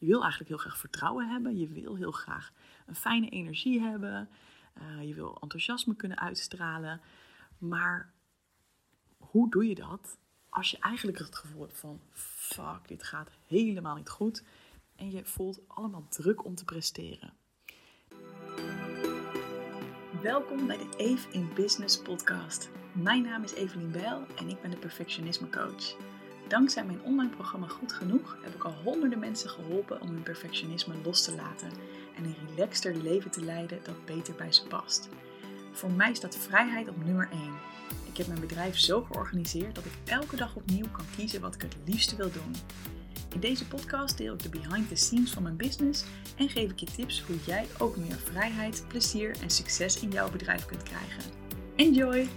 [0.00, 1.58] Je wil eigenlijk heel graag vertrouwen hebben.
[1.58, 2.52] Je wil heel graag
[2.86, 4.28] een fijne energie hebben.
[4.72, 7.00] Eh, je wil enthousiasme kunnen uitstralen.
[7.58, 8.12] Maar
[9.18, 10.18] hoe doe je dat
[10.48, 14.44] als je eigenlijk het gevoel hebt van fuck, dit gaat helemaal niet goed.
[14.96, 17.32] En je voelt allemaal druk om te presteren.
[20.22, 22.70] Welkom bij de Eve in Business podcast.
[22.92, 25.96] Mijn naam is Evelien Bijl en ik ben de perfectionisme coach.
[26.50, 30.94] Dankzij mijn online programma Goed Genoeg heb ik al honderden mensen geholpen om hun perfectionisme
[31.04, 31.68] los te laten
[32.16, 35.08] en een relaxter leven te leiden dat beter bij ze past.
[35.72, 37.40] Voor mij staat vrijheid op nummer 1.
[38.10, 41.62] Ik heb mijn bedrijf zo georganiseerd dat ik elke dag opnieuw kan kiezen wat ik
[41.62, 42.54] het liefste wil doen.
[43.34, 46.04] In deze podcast deel ik de behind the scenes van mijn business
[46.36, 50.30] en geef ik je tips hoe jij ook meer vrijheid, plezier en succes in jouw
[50.30, 51.22] bedrijf kunt krijgen.
[51.76, 52.28] Enjoy!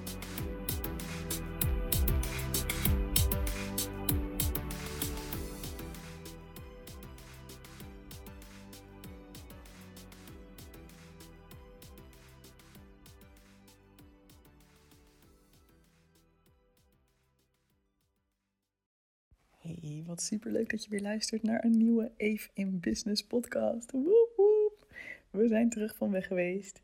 [20.01, 23.91] Wat super leuk dat je weer luistert naar een nieuwe Eve in Business podcast.
[23.91, 24.87] Woep, woep.
[25.29, 26.81] We zijn terug van weg geweest.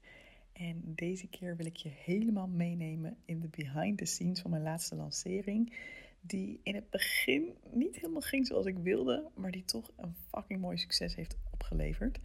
[0.54, 4.64] En deze keer wil ik je helemaal meenemen in de behind the scenes van mijn
[4.64, 5.74] laatste lancering.
[6.22, 10.62] Die in het begin niet helemaal ging zoals ik wilde, maar die toch een fucking
[10.62, 12.20] mooi succes heeft opgeleverd.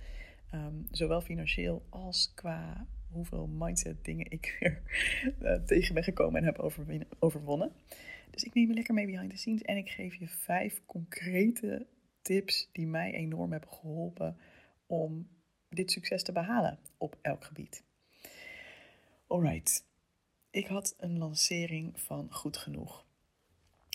[0.51, 4.83] Ehm, zowel financieel als qua hoeveel mindset dingen ik weer
[5.43, 6.59] uh, tegen ben gekomen en heb
[7.19, 7.73] overwonnen.
[8.35, 11.87] Dus ik neem je lekker mee behind the scenes en ik geef je vijf concrete
[12.23, 14.37] tips die mij enorm hebben geholpen
[14.87, 15.29] om
[15.69, 17.85] dit succes te behalen op elk gebied.
[19.27, 19.87] Alright,
[20.51, 23.07] ik had een lancering van Goed Genoeg.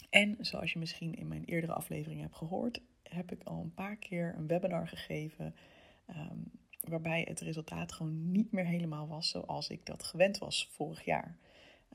[0.10, 3.96] En zoals je misschien in mijn eerdere aflevering hebt gehoord, heb ik al een paar
[3.96, 5.56] keer een webinar gegeven.
[6.06, 6.40] Ehm,
[6.80, 11.38] waarbij het resultaat gewoon niet meer helemaal was zoals ik dat gewend was vorig jaar.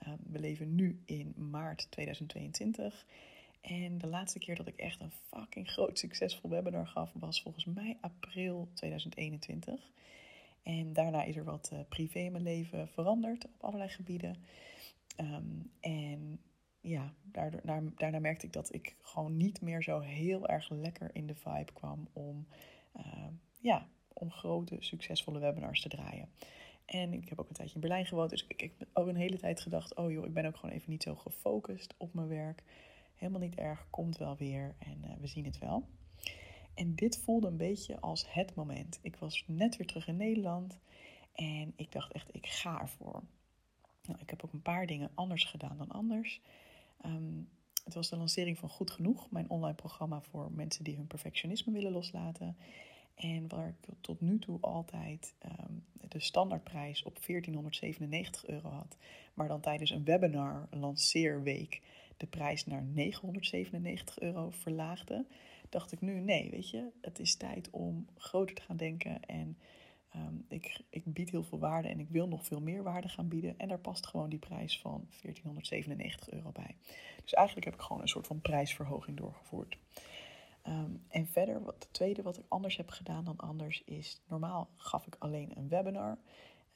[0.04, 3.06] Ehm, we leven nu in maart 2022.
[3.60, 7.64] En de laatste keer dat ik echt een fucking groot succesvol webinar gaf, was volgens
[7.64, 9.90] mij april 2021.
[10.62, 14.36] En daarna is er wat uh, privé in mijn leven veranderd op allerlei gebieden.
[15.16, 16.40] Ehm, en
[16.80, 21.10] ja, daardoor, daar, daarna merkte ik dat ik gewoon niet meer zo heel erg lekker
[21.12, 22.46] in de vibe kwam om,
[22.96, 23.26] uh,
[23.60, 26.28] ja, om grote, succesvolle webinars te draaien.
[26.84, 28.30] En ik heb ook een tijdje in Berlijn gewoond.
[28.30, 30.74] Dus ik, ik heb ook een hele tijd gedacht: oh joh, ik ben ook gewoon
[30.74, 32.62] even niet zo gefocust op mijn werk.
[33.14, 35.88] Helemaal niet erg, komt wel weer en uh, we zien het wel.
[36.74, 38.98] En dit voelde een beetje als het moment.
[39.02, 40.78] Ik was net weer terug in Nederland
[41.32, 43.22] en ik dacht echt: ik ga ervoor.
[44.02, 46.40] Nou, ik heb ook een paar dingen anders gedaan dan anders.
[47.06, 47.48] Um,
[47.84, 51.72] het was de lancering van Goed Genoeg, mijn online programma voor mensen die hun perfectionisme
[51.72, 52.56] willen loslaten.
[53.14, 58.96] En waar ik tot nu toe altijd um, de standaardprijs op 1497 euro had,
[59.34, 61.82] maar dan tijdens een webinar lanceerweek
[62.16, 65.26] de prijs naar 997 euro verlaagde,
[65.68, 69.24] dacht ik nu: nee, weet je, het is tijd om groter te gaan denken.
[69.24, 69.58] En
[70.16, 73.28] um, ik, ik bied heel veel waarde en ik wil nog veel meer waarde gaan
[73.28, 73.58] bieden.
[73.58, 76.76] En daar past gewoon die prijs van 1497 euro bij.
[77.22, 79.78] Dus eigenlijk heb ik gewoon een soort van prijsverhoging doorgevoerd.
[80.68, 84.68] Um, en verder, wat het tweede wat ik anders heb gedaan dan anders is, normaal
[84.76, 86.18] gaf ik alleen een webinar,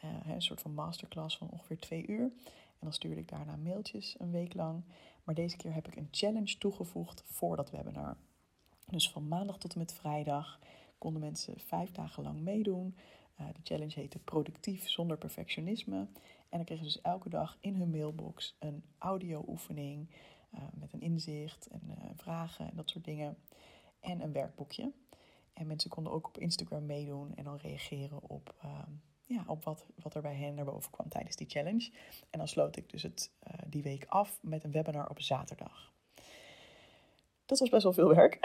[0.04, 2.32] uh, een soort van masterclass van ongeveer twee uur.
[2.78, 4.84] En dan stuurde ik daarna mailtjes een week lang.
[5.25, 8.16] Maar deze keer heb ik een challenge toegevoegd voor dat webinar.
[8.87, 10.59] Dus van maandag tot en met vrijdag
[10.99, 12.97] konden mensen vijf dagen lang meedoen.
[13.41, 15.97] Uh, de challenge heette Productief zonder perfectionisme.
[16.49, 20.09] En dan kregen ze dus elke dag in hun mailbox een audio-oefening
[20.55, 21.81] uh, met een inzicht en
[22.16, 23.37] vragen en dat soort dingen
[24.01, 24.93] en een werkboekje.
[25.53, 28.91] En mensen konden ook op Instagram meedoen en dan reageren op, ehm,
[29.27, 31.91] ja, op wat, wat er bij hen naar boven kwam tijdens die challenge.
[32.31, 35.93] En dan sloot ik dus het, uh, die week af met een webinar op zaterdag.
[37.47, 38.39] Dat was best wel veel werk.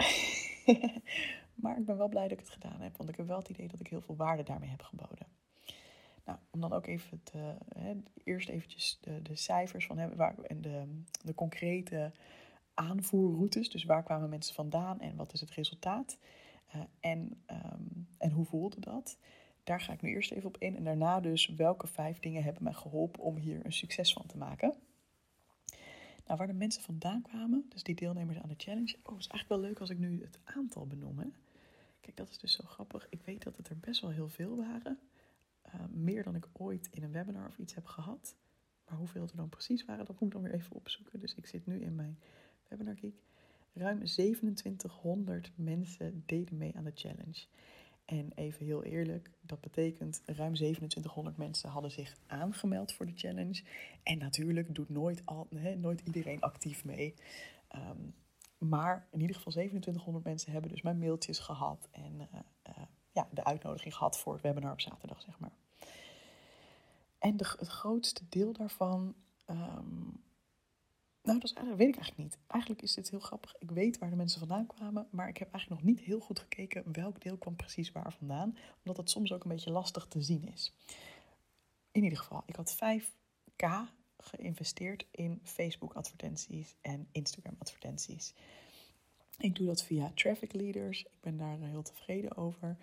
[1.62, 3.48] maar ik ben wel blij dat ik het gedaan heb, want ik heb wel het
[3.48, 5.26] idee dat ik heel veel waarde daarmee heb geboden.
[6.24, 10.38] Nou, om dan ook even te, hè, eerst eventjes de, de cijfers van hebben waar,
[10.38, 12.12] en de, de concrete
[12.74, 13.70] aanvoerroutes.
[13.70, 16.18] Dus waar kwamen mensen vandaan en wat is het resultaat?
[16.74, 19.18] Uh, en, um, en hoe voelde dat?
[19.64, 20.76] Daar ga ik nu eerst even op in.
[20.76, 24.36] En daarna dus welke vijf dingen hebben mij geholpen om hier een succes van te
[24.36, 24.74] maken.
[26.26, 28.96] Nou, waar de mensen vandaan kwamen, dus die deelnemers aan de challenge.
[29.02, 31.18] Oh, is eigenlijk wel leuk als ik nu het aantal benoem.
[31.18, 31.26] Hè?
[32.00, 33.06] Kijk, dat is dus zo grappig.
[33.10, 34.98] Ik weet dat het er best wel heel veel waren.
[35.66, 38.36] Uh, meer dan ik ooit in een webinar of iets heb gehad.
[38.88, 41.20] Maar hoeveel er dan precies waren, dat moet ik dan weer even opzoeken.
[41.20, 42.18] Dus ik zit nu in mijn
[42.76, 43.12] Webinar.
[43.72, 47.46] Ruim 2700 mensen deden mee aan de challenge.
[48.04, 53.62] En even heel eerlijk, dat betekent ruim 2700 mensen hadden zich aangemeld voor de challenge.
[54.02, 57.14] En natuurlijk doet nooit, al, hè, nooit iedereen actief mee.
[57.68, 57.98] Ehm,
[58.58, 63.28] maar in ieder geval 2700 mensen hebben dus mijn mailtjes gehad en uh, uh, ja,
[63.30, 65.52] de uitnodiging gehad voor het webinar op zaterdag, zeg maar.
[67.18, 69.14] En de, het grootste deel daarvan
[69.50, 70.22] um,
[71.24, 72.38] nou, dat, is, dat weet ik eigenlijk niet.
[72.46, 73.54] Eigenlijk is dit heel grappig.
[73.58, 76.38] Ik weet waar de mensen vandaan kwamen, maar ik heb eigenlijk nog niet heel goed
[76.38, 80.22] gekeken welk deel kwam precies waar vandaan, omdat het soms ook een beetje lastig te
[80.22, 80.72] zien is.
[81.92, 83.66] In ieder geval, ik had 5k
[84.18, 88.34] geïnvesteerd in Facebook-advertenties en Instagram-advertenties.
[89.38, 91.02] Ik doe dat via Traffic Leaders.
[91.02, 92.76] Ik ben daar heel tevreden over.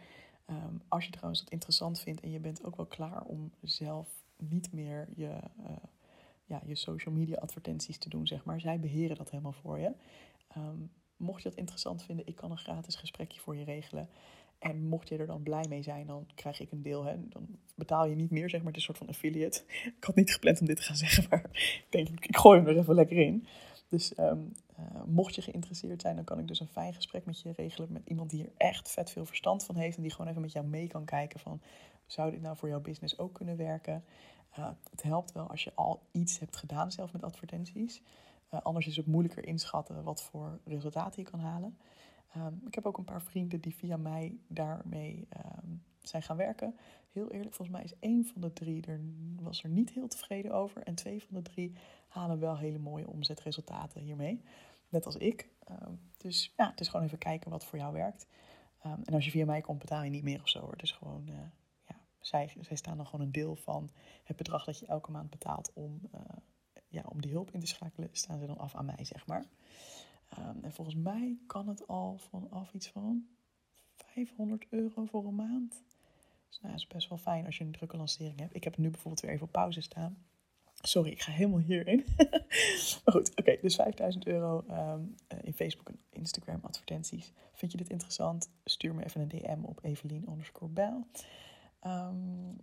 [0.49, 4.09] Um, als je trouwens dat interessant vindt en je bent ook wel klaar om zelf
[4.38, 5.39] niet meer je.
[5.59, 5.69] Uh,
[6.51, 8.62] ja, je social media advertenties te doen, zeg maar.
[8.62, 9.92] Zij beheren dat helemaal voor je.
[10.57, 14.09] Um, mocht je dat interessant vinden, ik kan een gratis gesprekje voor je regelen.
[14.59, 17.03] En mocht je er dan blij mee zijn, dan krijg ik een deel.
[17.03, 17.27] Hè?
[17.30, 18.71] Dan betaal je niet meer, zeg maar.
[18.71, 19.63] Het is een soort van affiliate.
[19.98, 22.68] Ik had niet gepland om dit te gaan zeggen, maar ik denk, ik gooi hem
[22.68, 23.45] er even lekker in.
[23.89, 27.42] Dus um, uh, mocht je geïnteresseerd zijn, dan kan ik dus een fijn gesprek met
[27.42, 27.92] je regelen.
[27.92, 29.95] Met iemand die hier echt vet veel verstand van heeft.
[29.95, 31.62] En die gewoon even met jou mee kan kijken van,
[32.06, 34.03] zou dit nou voor jouw business ook kunnen werken?
[34.89, 38.01] Het helpt wel als je al iets hebt gedaan zelf met advertenties.
[38.53, 41.77] Uh, anders is het moeilijker inschatten wat voor resultaten je kan halen.
[42.38, 46.75] Um, ik heb ook een paar vrienden die via mij daarmee um, zijn gaan werken.
[47.12, 49.00] Heel eerlijk, volgens mij is één van de drie er,
[49.39, 50.83] was er niet heel tevreden over.
[50.83, 51.74] En twee van de drie
[52.07, 54.42] halen wel hele mooie omzetresultaten hiermee.
[54.89, 55.50] Net als ik.
[55.71, 58.27] Um, dus ja, het is gewoon even kijken wat voor jou werkt.
[58.81, 60.69] en als je via mij komt, betaal je niet meer of zo.
[60.69, 61.36] Het is gewoon uh,
[62.21, 63.91] zij, zij staan dan gewoon een deel van
[64.23, 66.21] het bedrag dat je elke maand betaalt om, uh,
[66.88, 69.45] ja, om die hulp in te schakelen, staan ze dan af aan mij, zeg maar.
[70.39, 73.25] Um, en volgens mij kan het al vanaf iets van
[73.95, 75.83] 500 euro voor een maand.
[76.47, 78.56] Dus nou, dat is best wel fijn als je een drukke lancering hebt.
[78.56, 80.17] Ik heb nu bijvoorbeeld weer even op pauze staan.
[80.81, 82.06] Sorry, ik ga helemaal hierin.
[83.03, 87.31] maar goed, oké, dus 5000 euro um, in Facebook en Instagram advertenties.
[87.53, 88.50] Vind je dit interessant?
[88.63, 91.07] Stuur me even een DM op Evelien underscore bel.
[91.85, 92.57] Um,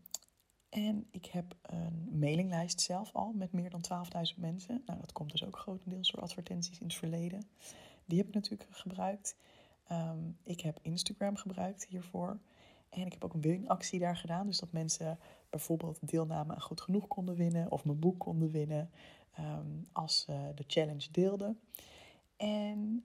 [0.68, 3.84] en ik heb een mailinglijst zelf al met meer dan
[4.34, 4.82] 12.000 mensen.
[4.86, 7.48] Nou, dat komt dus ook grotendeels door advertenties in het verleden.
[8.04, 9.36] Die heb ik natuurlijk gebruikt.
[9.92, 12.38] Um, ik heb Instagram gebruikt hiervoor.
[12.88, 14.46] En ik heb ook een winactie daar gedaan.
[14.46, 15.18] Dus dat mensen
[15.50, 17.70] bijvoorbeeld deelname aan Goed Genoeg konden winnen.
[17.70, 18.90] Of mijn boek konden winnen.
[19.38, 21.60] Um, als ze de challenge deelden.
[22.36, 23.04] En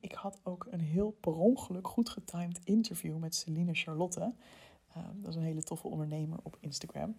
[0.00, 4.34] ik had ook een heel per ongeluk goed getimed interview met Celine Charlotte.
[4.96, 7.16] Um, dat is een hele toffe ondernemer op Instagram.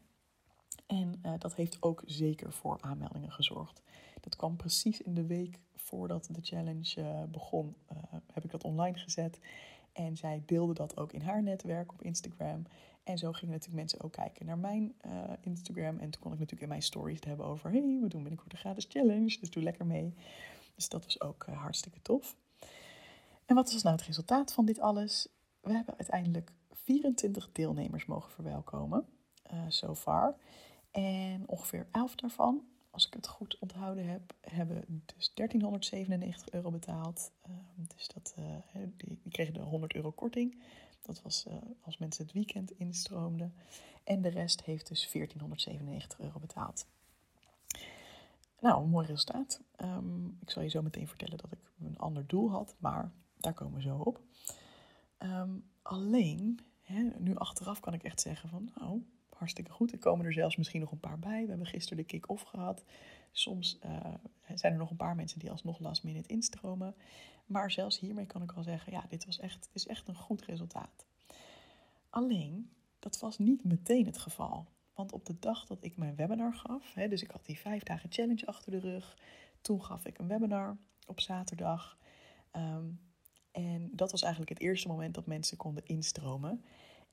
[0.86, 3.82] En uh, dat heeft ook zeker voor aanmeldingen gezorgd.
[4.22, 7.98] Dat kwam precies in de week voordat de challenge uh, begon, uh,
[8.34, 9.40] heb ik dat online gezet.
[9.94, 12.66] En zij deelde dat ook in haar netwerk op Instagram.
[13.04, 14.96] En zo gingen natuurlijk mensen ook kijken naar mijn
[15.42, 16.00] Instagram.
[16.00, 17.72] En toen kon ik natuurlijk in mijn stories het hebben over...
[17.72, 20.14] hey, we doen binnenkort een gratis challenge, dus doe lekker mee.
[20.76, 22.36] Dus dat was ook hartstikke tof.
[23.46, 25.28] En wat was nou het resultaat van dit alles?
[25.60, 29.06] We hebben uiteindelijk 24 deelnemers mogen verwelkomen,
[29.54, 30.36] uh, so far.
[30.92, 37.32] En ongeveer 11 daarvan, als ik het goed onthouden heb, hebben dus 1397 euro betaald.
[37.48, 37.56] Uh,
[37.96, 38.46] dus dat, uh,
[38.98, 40.62] die, kregen de 100 euro korting.
[41.02, 41.46] Dat was
[41.82, 43.54] als mensen het weekend instroomden.
[44.04, 46.88] En de rest heeft dus 1497 euro betaald.
[48.60, 49.62] Nou, een mooi resultaat.
[49.78, 53.54] Um, ik zal je zo meteen vertellen dat ik een ander doel had, maar daar
[53.54, 54.22] komen we zo op.
[55.20, 59.92] Um, alleen Hè, nu achteraf kan ik echt zeggen van, nou, hartstikke goed.
[59.92, 61.42] Er komen er zelfs misschien nog een paar bij.
[61.44, 62.84] We hebben gisteren de kick-off gehad.
[63.32, 64.14] Soms uh,
[64.54, 66.96] zijn er nog een paar mensen die alsnog last minute instromen.
[67.46, 70.42] Maar zelfs hiermee kan ik al zeggen, ja, dit was echt, is echt een goed
[70.42, 71.06] resultaat.
[72.10, 74.68] Alleen, dat was niet meteen het geval.
[74.94, 77.84] Want op de dag dat ik mijn webinar gaf, hè, dus ik had die vijf
[77.84, 79.18] dagen challenge achter de rug.
[79.62, 80.78] Toen gaf ik een webinar
[81.08, 81.98] op zaterdag.
[82.56, 83.00] Um,
[83.56, 86.64] en dat was eigenlijk het eerste moment dat mensen konden instromen.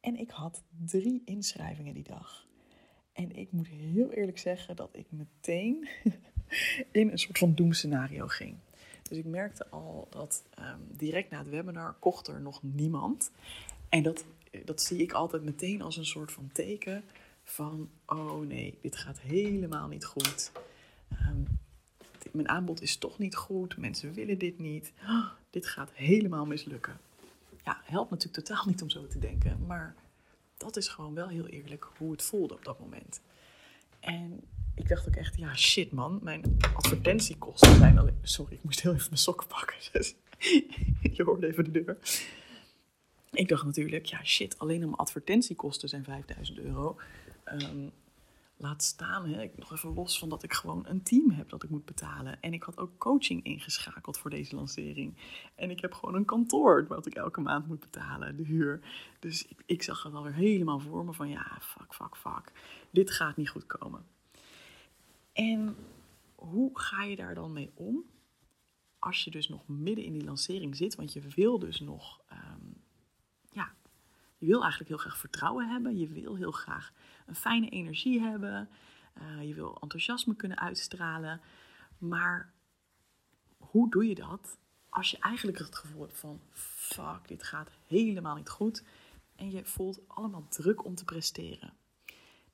[0.01, 2.47] En ik had drie inschrijvingen die dag.
[3.13, 5.89] En ik moet heel eerlijk zeggen dat ik meteen
[7.01, 8.57] in een soort van doemscenario ging.
[9.03, 13.31] Dus ik merkte al dat um, direct na het webinar kocht er nog niemand.
[13.89, 14.25] En dat,
[14.65, 17.05] dat zie ik altijd meteen als een soort van teken
[17.45, 17.91] van...
[18.07, 20.53] oh nee, dit gaat helemaal niet goed.
[21.13, 21.59] Um,
[22.33, 24.93] mijn aanbod is toch niet goed, mensen willen dit niet.
[25.53, 27.01] Dit gaat helemaal mislukken.
[27.65, 29.95] Ja, helpt natuurlijk totaal niet om zo te denken, maar
[30.57, 33.21] dat is gewoon wel heel eerlijk hoe het voelde op dat moment.
[34.01, 34.41] En
[34.75, 38.19] ik dacht ook echt, ja shit man, mijn advertentiekosten zijn alleen...
[38.23, 39.77] Sorry, ik moest heel even mijn sokken pakken.
[39.93, 40.15] Dus
[41.17, 41.99] je hoorde even de deur.
[43.31, 46.97] Ik dacht natuurlijk, ja shit, alleen mijn advertentiekosten zijn 5000 euro.
[47.53, 47.93] Um,
[48.63, 51.71] laat staan, hè, nog even los van dat ik gewoon een team heb dat ik
[51.71, 52.41] moet betalen.
[52.41, 55.17] En ik had ook coaching ingeschakeld voor deze lancering.
[55.55, 58.81] En ik heb gewoon een kantoor wat ik elke maand moet betalen, de huur.
[59.19, 62.53] Dus ik, zag het alweer helemaal voor me van ja, fuck, fuck, fuck.
[62.91, 64.05] Dit gaat niet goed komen.
[65.33, 65.77] En
[66.35, 68.05] hoe ga je daar dan mee om?
[68.99, 72.67] Als je dus nog midden in die lancering zit, want je wil dus nog, ehm,
[73.51, 73.75] ja,
[74.39, 75.99] je wil eigenlijk heel graag vertrouwen hebben.
[75.99, 76.93] Je wil heel graag
[77.33, 78.69] een fijne energie hebben.
[79.23, 81.41] Uh, je wil enthousiasme kunnen uitstralen.
[81.99, 82.53] Maar
[83.59, 84.59] hoe doe je dat
[84.89, 88.85] als je eigenlijk het gevoel hebt van fuck, dit gaat helemaal niet goed.
[89.37, 91.73] En je voelt allemaal druk om te presteren.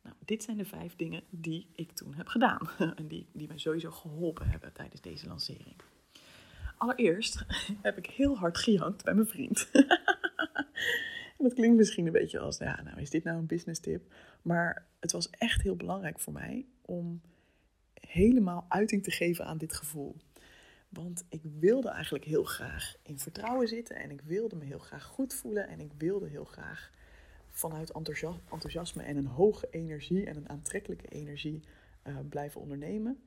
[0.02, 2.70] Nou, dit zijn de vijf dingen die ik toen heb gedaan.
[2.96, 5.76] En die, die mij sowieso geholpen hebben tijdens deze lancering.
[6.76, 7.44] Allereerst
[7.82, 9.70] heb ik heel hard gejankt bij mijn vriend.
[11.38, 14.14] Dat klinkt misschien een beetje als, ja, nou is dit nou een business tip?
[14.42, 17.20] Maar het was echt heel belangrijk voor mij om
[18.00, 20.16] helemaal uiting te geven aan dit gevoel.
[20.88, 25.04] Want ik wilde eigenlijk heel graag in vertrouwen zitten en ik wilde me heel graag
[25.04, 26.90] goed voelen en ik wilde heel graag
[27.50, 31.62] vanuit enthousiasme en een hoge energie en een aantrekkelijke energie
[32.06, 33.22] uh, blijven ondernemen.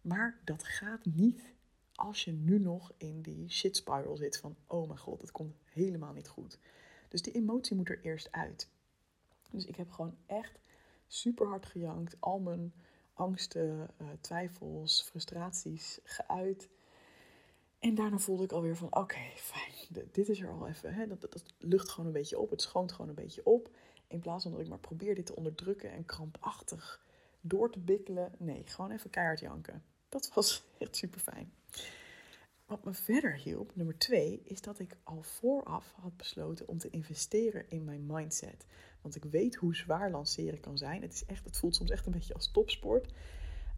[0.00, 1.54] Maar dat gaat niet
[1.94, 5.54] als je nu nog in die shit spiral zit van, oh mijn god, het komt
[5.64, 6.58] helemaal niet goed.
[7.14, 8.68] Dus die emotie moet er eerst uit.
[9.50, 10.58] Dus ik heb gewoon echt
[11.06, 12.16] super hard gejankt.
[12.20, 12.74] Al mijn
[13.12, 16.68] angsten, uh, twijfels, frustraties geuit.
[17.78, 20.94] En daarna voelde ik alweer van, oké, fijn, dit is er al even.
[20.94, 23.70] Hè, dat, dat, lucht gewoon een beetje op, het schoont gewoon een beetje op.
[24.06, 27.04] In plaats van dat ik maar probeer dit te onderdrukken en krampachtig
[27.40, 28.32] door te bikkelen.
[28.38, 29.84] Nee, gewoon even keihard janken.
[30.08, 31.52] Dat was echt super fijn.
[32.66, 36.90] Wat me verder hielp, nummer twee, is dat ik al vooraf had besloten om te
[36.90, 38.66] investeren in mijn mindset.
[39.00, 41.02] Want ik weet hoe zwaar lanceren kan zijn.
[41.02, 43.12] Het, is echt, het voelt soms echt een beetje als topsport.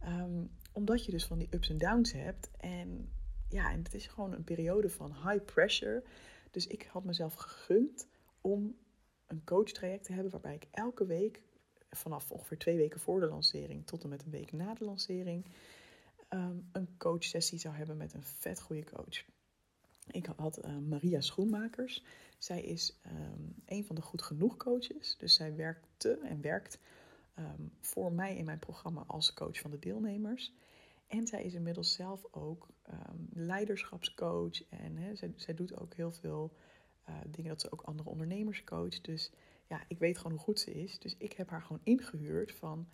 [0.01, 2.51] Ehm, omdat je dus van die ups en downs hebt.
[2.57, 3.11] En
[3.49, 6.03] ja, en het is gewoon een periode van high pressure.
[6.51, 8.07] Dus ik had mezelf gegund
[8.41, 8.75] om
[9.25, 11.41] een coachtraject te hebben waarbij ik elke week,
[11.89, 15.45] vanaf ongeveer twee weken voor de lancering tot en met een week na de lancering,
[16.29, 19.25] um, een coachsessie zou hebben met een vet goede coach.
[20.11, 22.03] Ik had uh, Maria Schoenmakers.
[22.37, 25.17] Zij is um, een van de goed genoeg coaches.
[25.17, 26.79] Dus zij werkte en werkt
[27.39, 30.53] um, voor mij in mijn programma als coach van de deelnemers.
[31.07, 32.67] En zij is inmiddels zelf ook
[33.33, 34.69] leiderschapscoach.
[34.69, 36.53] En zij, zij, doet ook heel veel
[37.09, 39.05] uh, dingen dat ze ook andere ondernemers coacht.
[39.05, 39.31] Dus
[39.67, 40.99] ja, ik weet gewoon hoe goed ze is.
[40.99, 42.87] Dus ik heb haar gewoon ingehuurd van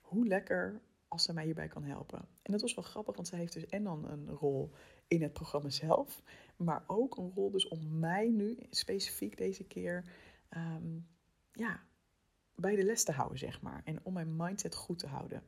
[0.00, 2.28] hoe lekker als ze mij hierbij kan helpen.
[2.42, 4.72] En dat was wel grappig, want zij heeft dus en dan een rol
[5.08, 6.22] in het programma zelf,
[6.56, 10.04] maar ook een rol dus om mij nu specifiek deze keer
[10.48, 10.98] ehm,
[11.52, 11.80] ja,
[12.54, 13.80] bij de les te houden, zeg maar.
[13.84, 15.42] En om mijn mindset goed te houden.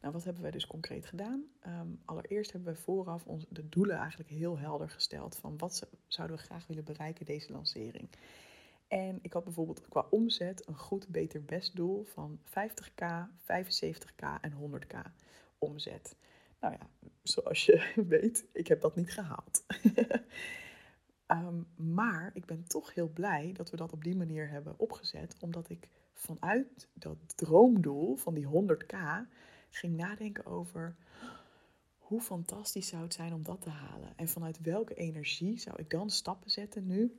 [0.00, 1.44] Nou, wat hebben wij dus concreet gedaan?
[1.60, 5.36] Ehm, allereerst hebben we vooraf ons, de doelen eigenlijk heel helder gesteld.
[5.36, 8.08] Van wat zouden we graag willen bereiken deze lancering.
[8.92, 13.04] En ik had bijvoorbeeld qua omzet een goed, beter, best doel van 50k,
[13.40, 14.96] 75k en 100k
[15.58, 16.16] omzet.
[16.60, 19.64] Nou ja, zoals je weet, ik heb dat niet gehaald.
[21.26, 25.36] um, maar ik ben toch heel blij dat we dat op die manier hebben opgezet,
[25.40, 28.96] omdat ik vanuit dat droomdoel van die 100k
[29.70, 30.96] ging nadenken over
[31.98, 34.12] hoe fantastisch zou het zijn om dat te halen.
[34.16, 37.16] En vanuit welke energie zou ik dan stappen zetten nu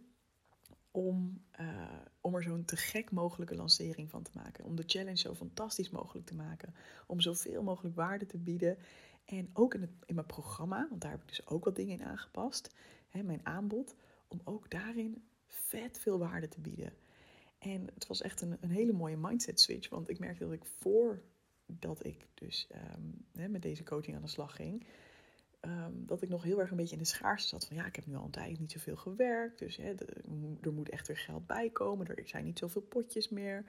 [0.93, 4.65] om, uh, om er zo'n te gek mogelijke lancering van te maken.
[4.65, 6.73] Om de challenge zo fantastisch mogelijk te maken.
[7.07, 8.77] Om zoveel mogelijk waarde te bieden.
[9.25, 11.99] En ook in, het, in mijn programma, want daar heb ik dus ook wat dingen
[11.99, 12.75] in aangepast.
[13.09, 13.95] Hè, mijn aanbod.
[14.27, 16.93] Om ook daarin vet veel waarde te bieden.
[17.57, 19.89] En het was echt een, een hele mooie mindset switch.
[19.89, 24.27] Want ik merkte dat ik voordat ik dus um, hè, met deze coaching aan de
[24.27, 24.85] slag ging
[25.63, 27.65] Ehm, dat ik nog heel erg een beetje in de schaarste zat.
[27.67, 29.59] Van ja, ik heb nu al een tijd niet zoveel gewerkt.
[29.59, 29.93] Dus hè,
[30.61, 32.07] er moet echt weer geld bij komen.
[32.07, 33.65] Er zijn niet zoveel potjes meer.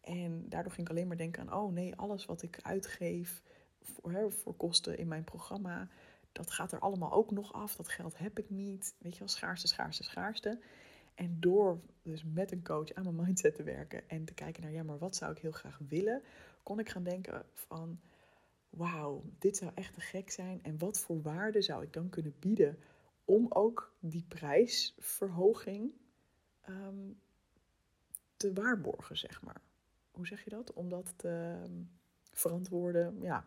[0.00, 3.42] En daardoor ging ik alleen maar denken aan: oh nee, alles wat ik uitgeef
[3.80, 5.88] voor, hè, voor kosten in mijn programma.
[6.32, 7.76] Dat gaat er allemaal ook nog af.
[7.76, 8.94] Dat geld heb ik niet.
[8.98, 10.58] Weet je wel, schaarste, schaarste, schaarste.
[11.14, 14.72] En door dus met een coach aan mijn mindset te werken en te kijken naar,
[14.72, 16.22] ja, maar wat zou ik heel graag willen,
[16.62, 18.00] kon ik gaan denken van,
[18.76, 20.62] wauw, dit zou echt te gek zijn.
[20.62, 22.78] En wat voor waarde zou ik dan kunnen bieden
[23.24, 25.92] om ook die prijsverhoging
[26.60, 27.10] ehm,
[28.36, 29.60] te waarborgen, zeg maar.
[30.10, 30.72] Hoe zeg je dat?
[30.72, 31.82] Om dat te ehm,
[32.32, 33.20] verantwoorden.
[33.20, 33.44] Ja,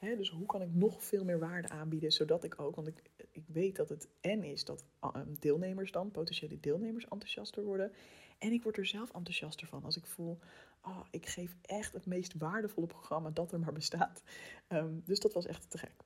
[0.00, 3.44] dus hoe kan ik nog veel meer waarde aanbieden, zodat ik ook, want ik, ik
[3.46, 7.92] weet dat het en is dat ehm, deelnemers dan, potentiële deelnemers, enthousiaster worden.
[8.38, 10.38] En ik word er zelf enthousiaster van als ik voel,
[10.86, 14.22] oh, ik geef echt het meest waardevolle programma dat er maar bestaat.
[14.66, 16.04] Ehm, dus dat was echt te gek.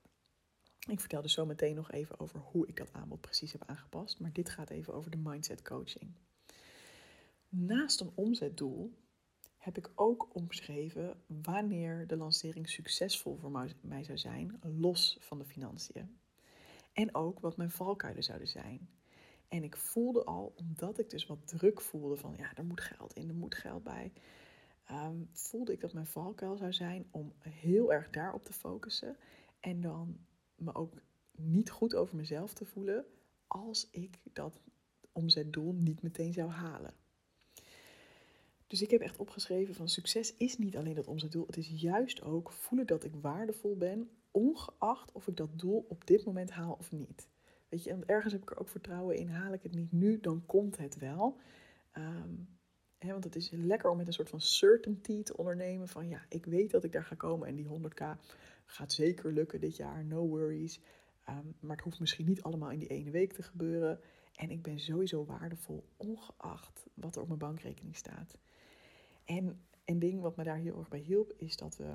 [0.89, 4.19] Ik vertel dus zo meteen nog even over hoe ik dat aanbod precies heb aangepast.
[4.19, 6.11] Maar dit gaat even over de mindset coaching.
[7.49, 8.93] Naast een omzetdoel
[9.57, 15.45] heb ik ook omschreven wanneer de lancering succesvol voor mij zou zijn, los van de
[15.45, 16.19] financiën.
[16.93, 18.89] En ook wat mijn valkuilen zouden zijn.
[19.47, 23.13] En ik voelde al, omdat ik dus wat druk voelde van ja, er moet geld
[23.13, 24.11] in, er moet geld bij,
[24.91, 29.17] ehm, voelde ik dat mijn valkuil zou zijn om heel erg daarop te focussen.
[29.59, 30.17] En dan
[30.55, 30.93] me ook
[31.31, 33.05] niet goed over mezelf te voelen
[33.47, 34.61] als ik dat
[35.11, 36.93] omzetdoel niet meteen zou halen.
[38.67, 42.21] Dus ik heb echt opgeschreven van succes is niet alleen dat omzetdoel, het is juist
[42.21, 46.75] ook voelen dat ik waardevol ben, ongeacht of ik dat doel op dit moment haal
[46.79, 47.29] of niet.
[47.69, 50.19] Weet je, en ergens heb ik er ook vertrouwen in, haal ik het niet nu,
[50.19, 51.37] dan komt het wel.
[51.91, 52.33] Ehm,
[53.09, 56.45] want het is lekker om met een soort van certainty te ondernemen van ja, ik
[56.45, 58.03] weet dat ik daar ga komen en die 100k
[58.65, 60.79] gaat zeker lukken dit jaar, no worries.
[61.25, 63.99] Ehm, maar het hoeft misschien niet allemaal in die ene week te gebeuren.
[64.35, 68.37] En ik ben sowieso waardevol, ongeacht wat er op mijn bankrekening staat.
[69.25, 71.93] En een ding wat me daar heel erg bij hielp, is dat, we,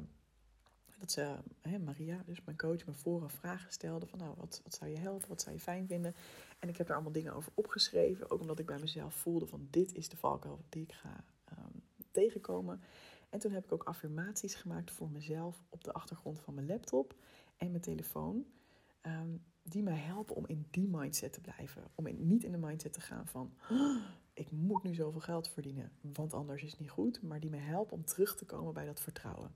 [0.98, 4.74] dat ze, hè, Maria, dus mijn coach, me vooraf vragen stelde van nou, wat, wat
[4.74, 6.14] zou je helpen, wat zou je fijn vinden?
[6.58, 9.66] En ik heb er allemaal dingen over opgeschreven, ook omdat ik bij mezelf voelde van
[9.70, 11.24] dit is de valkuil die ik ga
[11.58, 12.80] um, tegenkomen.
[13.28, 17.14] En toen heb ik ook affirmaties gemaakt voor mezelf op de achtergrond van mijn laptop
[17.56, 18.46] en mijn telefoon.
[19.00, 21.82] Ehm, die mij helpen om in die mindset te blijven.
[21.94, 23.52] Om in, niet in de mindset te gaan van
[24.32, 27.22] ik moet nu zoveel geld verdienen, want anders is het niet goed.
[27.22, 29.54] Maar die me helpen om terug te komen bij dat vertrouwen.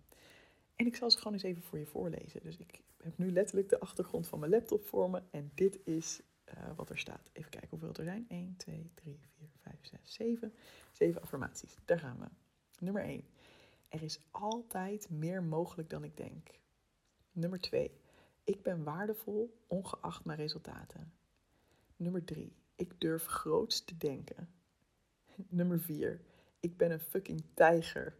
[0.80, 2.40] En ik zal ze gewoon eens even voor je voorlezen.
[2.42, 5.22] Dus ik heb nu letterlijk de achtergrond van mijn laptop voor me.
[5.30, 7.30] En dit is uh, wat er staat.
[7.32, 8.24] Even kijken hoeveel er zijn.
[8.28, 10.52] 1, 2, 3, 4, 5, 6, 7.
[10.92, 11.76] 7 affirmaties.
[11.84, 12.26] Daar gaan we.
[12.84, 13.24] Nummer 1.
[13.88, 16.48] Er is altijd meer mogelijk dan ik denk.
[17.32, 17.90] Nummer 2.
[18.44, 21.12] Ik ben waardevol, ongeacht mijn resultaten.
[21.96, 22.52] Nummer 3.
[22.74, 24.48] Ik durf groots te denken.
[25.48, 26.20] Nummer 4.
[26.60, 28.16] Ik ben een fucking tijger.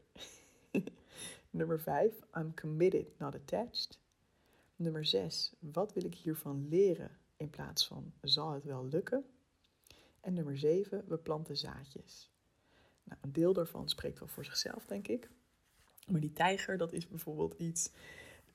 [1.51, 2.13] Nummer 5.
[2.37, 3.99] I'm committed, not attached.
[4.77, 5.53] Nummer 6.
[5.59, 9.25] Wat wil ik hiervan leren in plaats van zal het wel lukken?
[10.21, 11.05] En nummer 7.
[11.09, 12.31] We planten zaadjes.
[13.05, 15.31] Nou, een deel daarvan spreekt wel voor zichzelf, denk ik.
[16.07, 17.91] Maar die tijger, dat is bijvoorbeeld iets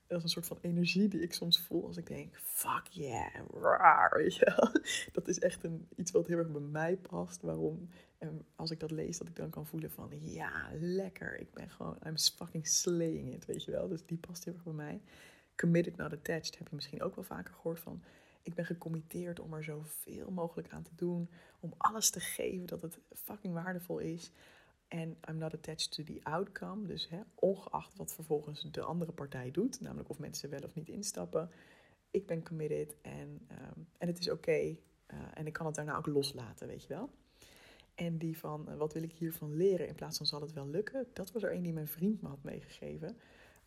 [0.08, 3.36] dat is een soort van energie die ik soms voel als ik denk, fuck yeah,
[3.54, 4.24] raar,
[5.12, 7.42] Dat is echt een, iets wat heel erg bij mij past.
[7.42, 11.40] Waarom, en als ik dat lees, dat ik dan kan voelen van, ja, lekker.
[11.40, 13.88] Ik ben gewoon, I'm fucking slaying it, weet je wel.
[13.88, 15.02] Dus die past heel erg bij mij.
[15.56, 18.04] Committed, not attached, heb je misschien ook wel vaker gehoord van.
[18.42, 21.30] Ik ben gecommitteerd om er zoveel mogelijk aan te doen.
[21.60, 24.32] Om alles te geven dat het fucking waardevol is.
[24.88, 26.88] En I'm not attached to the outcome.
[26.88, 30.90] Dus hè, ongeacht wat vervolgens de andere partij doet, namelijk of mensen wel of niet
[30.90, 31.50] instappen.
[32.12, 34.76] Ik ben committed en, ehm, en het is oké.
[35.14, 37.10] Uh, en ik kan het daarna ook loslaten, weet je wel.
[37.96, 40.68] En die van, uh, wat wil ik hiervan leren in plaats van zal het wel
[40.68, 41.08] lukken?
[41.14, 43.08] Dat was er een die mijn vriend me had meegegeven.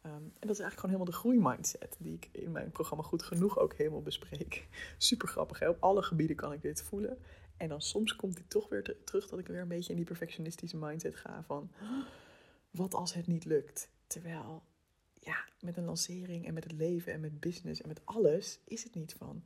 [0.02, 3.22] Um, en dat is eigenlijk gewoon helemaal de groeimindset, die ik in mijn programma Goed
[3.22, 4.68] Genoeg ook helemaal bespreek.
[4.98, 5.68] Super grappig, hè?
[5.68, 7.18] op alle gebieden kan ik dit voelen.
[7.58, 10.06] En dan soms komt hij toch weer terug dat ik weer een beetje in die
[10.06, 11.70] perfectionistische mindset ga van
[12.70, 13.90] wat als het niet lukt.
[14.06, 14.62] Terwijl
[15.20, 18.84] ja, met een lancering en met het leven en met business en met alles is
[18.84, 19.44] het niet van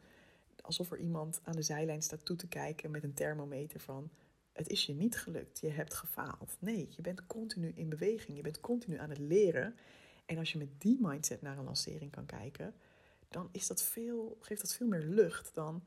[0.63, 4.11] alsof er iemand aan de zijlijn staat toe te kijken met een thermometer van
[4.53, 6.57] het is je niet gelukt, je hebt gefaald.
[6.59, 9.77] Nee, je bent continu in beweging, je bent continu aan het leren.
[10.27, 12.75] En als je met die mindset naar een lancering kan kijken,
[13.29, 15.83] dan is dat veel, geeft dat veel meer lucht dan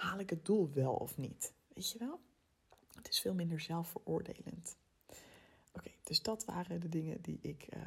[0.00, 1.52] haal ik het doel wel of niet?
[1.74, 2.20] Weet je wel?
[2.94, 4.76] Het is veel minder zelfveroordelend.
[5.72, 7.82] Oké, dus dat waren de dingen die ik uh,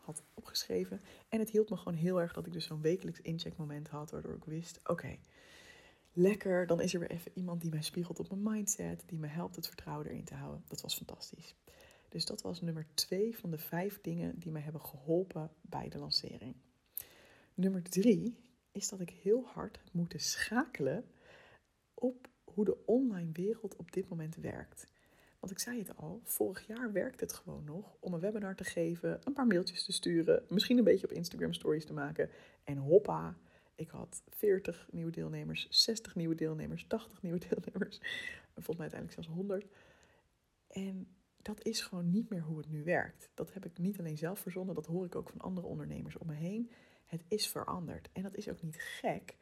[0.00, 1.00] had opgeschreven.
[1.28, 4.34] En het hielp me gewoon heel erg dat ik dus zo'n wekelijks incheckmoment had, waardoor
[4.34, 5.16] ik wist: oké,
[6.12, 9.26] lekker, dan is er weer even iemand die mij spiegelt op mijn mindset, die me
[9.26, 10.64] helpt het vertrouwen erin te houden.
[10.68, 11.54] Dat was fantastisch.
[12.08, 15.98] Dus dat was nummer twee van de vijf dingen die mij hebben geholpen bij de
[15.98, 16.54] lancering.
[17.54, 18.36] Nummer drie
[18.72, 21.04] is dat ik heel hard moeten schakelen
[21.98, 24.86] op hoe de online wereld op dit moment werkt.
[25.40, 28.64] Want ik zei het al, vorig jaar werkte het gewoon nog om een webinar te
[28.64, 32.30] geven, een paar mailtjes te sturen, misschien een beetje op Instagram stories te maken.
[32.64, 33.36] En hoppa,
[33.74, 37.98] ik had 40 nieuwe deelnemers, 60 nieuwe deelnemers, 80 nieuwe deelnemers.
[38.54, 39.66] En volgens mij uiteindelijk zelfs 100.
[40.66, 41.08] En
[41.42, 43.30] dat is gewoon niet meer hoe het nu werkt.
[43.34, 46.26] Dat heb ik niet alleen zelf verzonnen, dat hoor ik ook van andere ondernemers om
[46.26, 46.70] me heen.
[47.04, 48.08] Het is veranderd.
[48.12, 49.36] En dat is ook niet gek,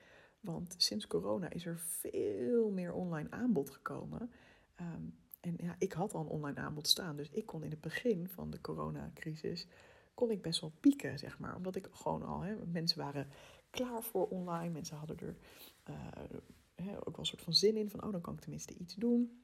[0.45, 4.31] want sinds corona is er veel meer online aanbod gekomen.
[4.75, 5.03] Ehm,
[5.41, 8.29] en ja, ik had al een online aanbod staan, dus ik kon in het begin
[8.29, 9.67] van de coronacrisis
[10.15, 11.57] kon ik best wel pieken, zeg maar.
[11.57, 13.29] Omdat ik gewoon al, hè, mensen waren
[13.71, 15.37] klaar voor online, mensen hadden er
[15.91, 18.95] uh, ook wel een soort van zin in, van oh, dan kan ik tenminste iets
[18.95, 19.43] doen.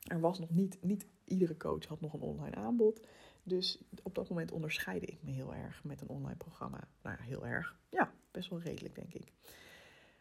[0.00, 3.06] Er was nog niet, niet iedere coach had nog een online aanbod.
[3.42, 6.88] Dus op dat moment onderscheidde ik me heel erg met een online programma.
[7.02, 7.78] Nou ja, heel erg.
[7.88, 9.32] Ja, best wel redelijk, denk ik.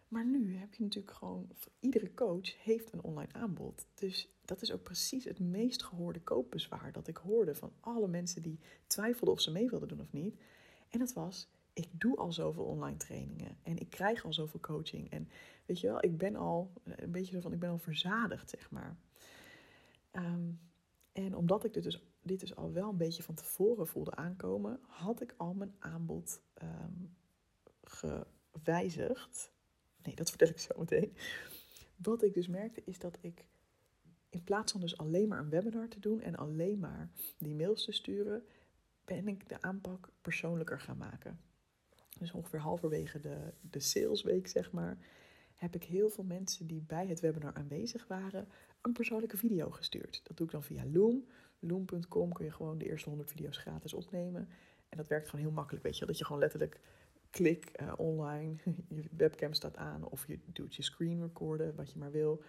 [0.10, 3.88] Maar nu heb je natuurlijk gewoon, iedere coach heeft een online aanbod.
[3.94, 8.42] Dus dat is ook precies het meest gehoorde koopbezwaar dat ik hoorde van alle mensen
[8.42, 10.36] die twijfelden of ze mee wilden doen of niet.
[10.90, 15.10] En dat was, ik doe al zoveel online trainingen en ik krijg al zoveel coaching.
[15.10, 15.30] En
[15.66, 18.72] weet je wel, ik ben al een beetje zo van, ik ben al verzadigd, zeg
[18.72, 18.98] maar.
[20.12, 20.52] Ehm,
[21.12, 24.80] en omdat ik dit dus, dit dus al wel een beetje van tevoren voelde aankomen,
[24.88, 27.16] had ik al mijn aanbod um,
[27.84, 29.52] gewijzigd.
[30.04, 31.14] Nee, dat vertel ik zo meteen.
[31.96, 33.46] Wat ik dus merkte is dat ik
[34.30, 37.86] in plaats van dus alleen maar een webinar te doen en alleen maar die mails
[37.86, 38.44] te sturen,
[39.06, 41.40] ben ik de aanpak persoonlijker gaan maken.
[42.20, 44.98] Dus ongeveer halverwege de, de salesweek, zeg maar,
[45.56, 48.48] heb ik heel veel mensen die bij het webinar aanwezig waren,
[48.82, 50.22] een persoonlijke video gestuurd.
[50.24, 51.26] Dat doe ik dan via Loom.
[51.60, 54.50] Loom.com kun je gewoon de eerste 100 video's gratis opnemen.
[54.90, 56.06] En dat werkt gewoon heel makkelijk, weet je.
[56.06, 56.80] Dat je gewoon letterlijk
[57.30, 58.56] klik uh, online,
[58.96, 62.42] je webcam staat aan of je doet je screen recorden, wat je maar wil.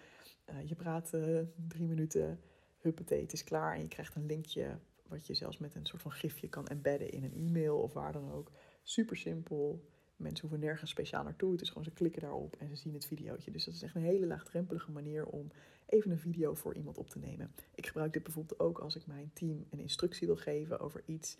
[0.51, 2.41] Uh, je praat uh, drie minuten,
[2.79, 4.79] huppatee, het is klaar en je krijgt een linkje
[5.11, 8.13] wat je zelfs met een soort van gifje kan embedden in een e-mail of waar
[8.13, 8.51] dan ook.
[8.83, 9.89] Super simpel.
[10.17, 11.53] Mensen hoeven nergens speciaal naartoe.
[11.53, 13.51] Het is gewoon ze klikken daarop en ze zien het videootje.
[13.51, 15.51] Dus dat is echt een hele laagdrempelige manier om
[15.87, 17.53] even een video voor iemand op te nemen.
[17.75, 21.37] Ik gebruik dit bijvoorbeeld ook als ik mijn team een instructie wil geven over iets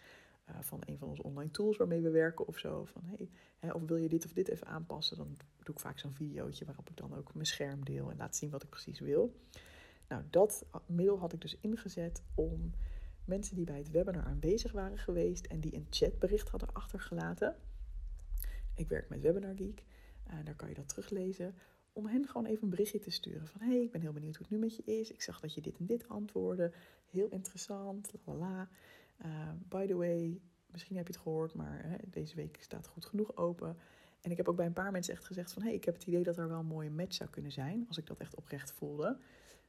[0.49, 2.85] uh, van een van onze online tools waarmee we werken of zo.
[2.85, 5.17] Van hey, hè, of wil je dit of dit even aanpassen?
[5.17, 8.37] Dan doe ik vaak zo'n videootje waarop ik dan ook mijn scherm deel en laat
[8.37, 9.35] zien wat ik precies wil.
[10.09, 12.73] Nou, dat middel had ik dus ingezet om
[13.25, 17.57] mensen die bij het webinar aanwezig waren geweest en die een chatbericht hadden achtergelaten.
[18.75, 19.85] Ik werk met Webinar Geek,
[20.29, 21.55] uh, daar kan je dat teruglezen.
[21.93, 24.47] Om hen gewoon even een berichtje te sturen van hey, ik ben heel benieuwd hoe
[24.47, 25.11] het nu met je is.
[25.11, 26.73] Ik zag dat je dit en dit antwoordde.
[27.11, 28.69] Heel interessant, la la.
[29.25, 33.05] Uh, by the way, misschien heb je het gehoord, maar hè, deze week staat goed
[33.05, 33.77] genoeg open.
[34.21, 35.63] En ik heb ook bij een paar mensen echt gezegd van...
[35.63, 37.85] hé, hey, ik heb het idee dat er wel een mooie match zou kunnen zijn...
[37.89, 39.19] als ik dat echt oprecht voelde.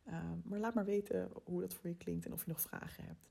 [0.07, 3.03] Uh, maar laat maar weten hoe dat voor je klinkt en of je nog vragen
[3.03, 3.29] hebt.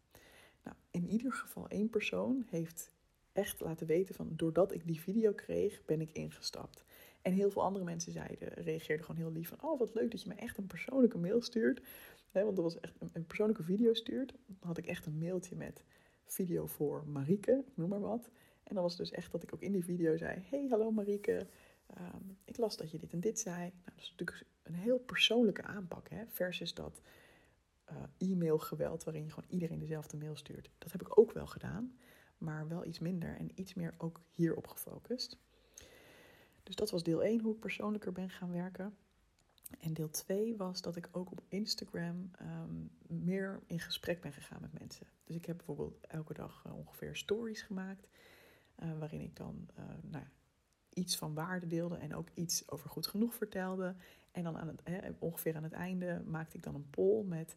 [0.64, 2.92] Nou, in ieder geval één persoon heeft
[3.33, 4.33] echt laten weten van...
[4.37, 6.85] doordat ik die video kreeg, ben ik ingestapt.
[7.22, 9.62] En heel veel andere mensen zeiden, reageerden gewoon heel lief van...
[9.62, 11.83] oh, wat leuk dat je me echt een persoonlijke mail stuurt.
[12.33, 14.35] want dat was echt een, een persoonlijke video stuurt.
[14.46, 15.85] Dan had ik echt een mailtje met
[16.32, 18.30] video voor Marieke, noem maar wat.
[18.62, 20.90] En dan was het dus echt dat ik ook in die video zei: Hey, hallo
[20.90, 21.46] Marieke,
[21.86, 23.58] ehm, ik las dat je dit en dit zei.
[23.58, 27.00] Nou, dat is natuurlijk een heel persoonlijke aanpak, hè, versus dat
[27.90, 30.70] uh, e-mailgeweld waarin je gewoon iedereen dezelfde mail stuurt.
[30.78, 31.98] Dat heb ik ook wel gedaan,
[32.38, 35.38] maar wel iets minder en iets meer ook hierop gefocust.
[36.62, 38.96] Dus dat was deel 1, hoe ik persoonlijker ben gaan werken.
[39.78, 42.74] En deel 2 was dat ik ook op Instagram ehm,
[43.24, 45.06] meer in gesprek ben gegaan met mensen.
[45.24, 48.09] Dus ik heb bijvoorbeeld elke dag uh, ongeveer stories gemaakt.
[48.83, 50.24] Uh, waarin ik dan uh, nou,
[50.94, 53.94] iets van waarde deelde en ook iets over goed genoeg vertelde.
[54.33, 54.83] En dan aan het,
[55.18, 57.56] ongeveer aan het einde maakte ik dan een poll met: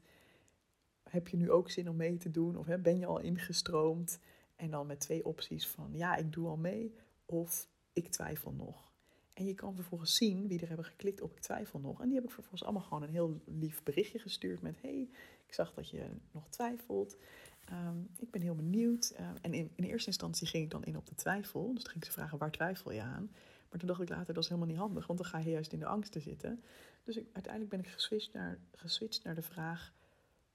[1.10, 2.58] Heb je nu ook zin om mee te doen?
[2.58, 4.20] Of ben je al ingestroomd?
[4.56, 6.96] En dan met twee opties van: Ja, ik doe al mee.
[7.26, 8.93] Of ik twijfel nog.
[9.34, 12.02] En je kan vervolgens zien wie er hebben geklikt op ik twijfel nog.
[12.02, 14.82] En die heb ik vervolgens allemaal gewoon een heel lief berichtje gestuurd met...
[14.82, 15.10] hey,
[15.46, 17.18] ik zag dat je nog twijfelt.
[17.66, 19.10] Ehm, ik ben heel benieuwd.
[19.10, 21.74] Ehm, en in, in, eerste instantie ging ik dan in op de twijfel.
[21.74, 23.32] Dus toen ging ze vragen, waar twijfel je aan?
[23.70, 25.08] Maar toen dacht ik later, dat is helemaal niet handig.
[25.08, 26.64] Want dan ga je juist in de angst te zitten.
[27.04, 29.94] Dus ik, uiteindelijk ben ik geswitcht naar, geswitcht naar de vraag...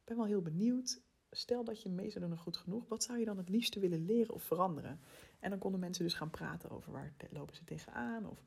[0.00, 1.00] Ik ben wel heel benieuwd.
[1.30, 2.88] Stel dat je mee zou doen goed genoeg.
[2.88, 5.00] Wat zou je dan het liefste willen leren of veranderen?
[5.38, 8.26] En dan konden mensen dus gaan praten over waar lopen ze tegenaan...
[8.28, 8.42] of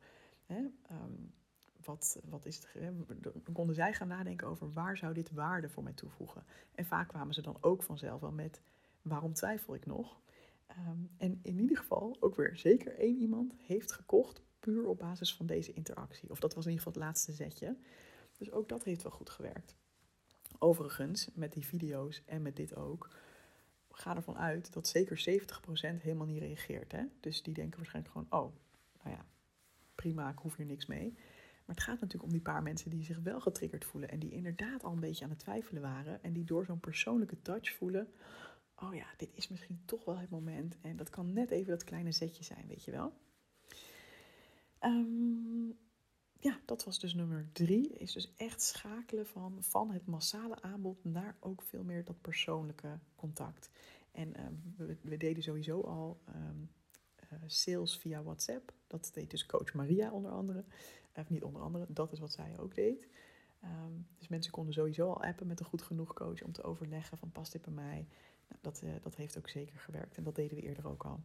[0.82, 1.12] Ehm,
[1.84, 5.82] wat, wat is het, dan konden zij gaan nadenken over waar zou dit waarde voor
[5.82, 6.44] mij toevoegen.
[6.74, 8.62] En vaak kwamen ze dan ook vanzelf wel met
[9.02, 10.20] waarom twijfel ik nog.
[10.66, 15.34] Ehm, en in ieder geval ook weer zeker één iemand heeft gekocht puur op basis
[15.34, 16.30] van deze interactie.
[16.30, 17.76] Of dat was in ieder geval het laatste zetje.
[18.38, 19.76] Dus ook dat heeft wel goed gewerkt.
[20.58, 23.10] Overigens, met die video's en met dit ook,
[23.90, 26.92] ga ervan uit dat zeker 70% helemaal niet reageert.
[26.92, 27.04] Hè?
[27.20, 28.54] Dus die denken waarschijnlijk gewoon, oh,
[29.02, 29.26] nou ja,
[29.94, 31.12] prima, ik hoef hier niks mee.
[31.66, 34.30] Maar het gaat natuurlijk om die paar mensen die zich wel getriggerd voelen en die
[34.30, 38.08] inderdaad al een beetje aan het twijfelen waren en die door zo'n persoonlijke touch voelen,
[38.76, 41.84] oh ja, dit is misschien toch wel het moment en dat kan net even dat
[41.84, 43.12] kleine zetje zijn, weet je wel.
[44.78, 45.68] Ehm,
[46.38, 47.88] ja, dat was dus nummer drie.
[47.88, 52.98] Is dus echt schakelen van, van het massale aanbod naar ook veel meer dat persoonlijke
[53.14, 53.70] contact.
[54.12, 54.54] En ehm,
[55.02, 56.81] we, deden sowieso al ehm, eh,
[57.46, 58.72] sales via WhatsApp.
[58.86, 60.64] Dat deed dus coach Maria onder andere.
[61.14, 63.06] Of niet onder andere, dat is wat zij ook deed.
[63.60, 67.18] Ehm, dus mensen konden sowieso al appen met een goed genoeg coach om te overleggen
[67.18, 68.06] van past dit bij mij.
[68.48, 71.20] Nou, dat, uh, dat heeft ook zeker gewerkt en dat deden we eerder ook al.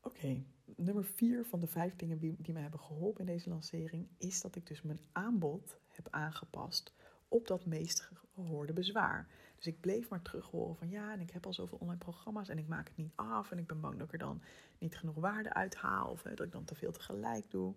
[0.00, 0.42] Oké,
[0.76, 4.56] nummer vier van de vijf dingen die, die hebben geholpen in deze lancering is dat
[4.56, 6.94] ik dus mijn aanbod heb aangepast
[7.28, 9.28] op dat meest gehoorde bezwaar.
[9.64, 12.48] Dus ik bleef maar terug horen van ja, en ik heb al zoveel online programma's
[12.48, 14.42] en ik maak het niet af en ik ben bang dat ik er dan
[14.78, 17.74] niet genoeg waarde uit haal of dat ik dan te veel tegelijk doe.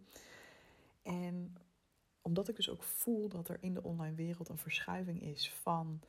[1.01, 1.55] En
[2.21, 6.01] omdat ik dus ook voel dat er in de online wereld een verschuiving is van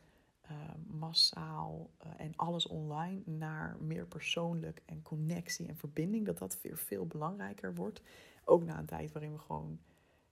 [0.50, 0.50] uh,
[0.86, 6.76] massaal uh, en alles online naar meer persoonlijk en connectie en verbinding, dat dat weer
[6.76, 8.02] veel belangrijker wordt.
[8.44, 9.78] Ook na een tijd waarin we gewoon